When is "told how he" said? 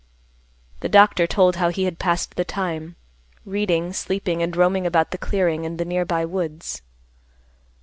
1.27-1.83